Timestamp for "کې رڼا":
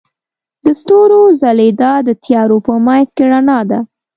3.15-3.59